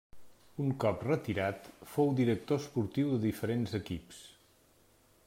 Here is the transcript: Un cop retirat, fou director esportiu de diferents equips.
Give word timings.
Un 0.63 0.71
cop 0.83 1.03
retirat, 1.07 1.69
fou 1.91 2.09
director 2.21 2.63
esportiu 2.63 3.13
de 3.13 3.21
diferents 3.29 3.79
equips. 3.83 4.27